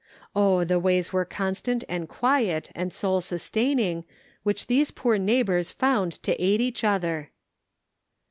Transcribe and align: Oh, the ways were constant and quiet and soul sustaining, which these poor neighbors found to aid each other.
Oh, 0.35 0.63
the 0.63 0.79
ways 0.79 1.13
were 1.13 1.25
constant 1.25 1.83
and 1.87 2.09
quiet 2.09 2.71
and 2.73 2.91
soul 2.91 3.21
sustaining, 3.21 4.03
which 4.41 4.65
these 4.65 4.89
poor 4.89 5.19
neighbors 5.19 5.69
found 5.71 6.13
to 6.23 6.35
aid 6.43 6.59
each 6.59 6.83
other. 6.83 7.29